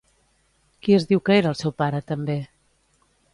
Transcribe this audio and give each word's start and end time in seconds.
Qui 0.87 0.95
es 0.99 1.05
diu 1.11 1.21
que 1.29 1.37
era 1.41 1.51
el 1.55 1.59
seu 1.59 1.75
pare 1.83 2.01
també? 2.13 2.39